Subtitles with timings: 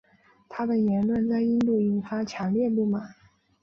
[0.49, 3.13] 他的言论在印度引发强烈不满。